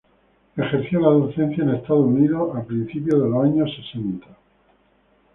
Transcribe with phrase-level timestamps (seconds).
[0.57, 4.35] Ejerció la docencia en Estados Unidos a principios de los años sesenta.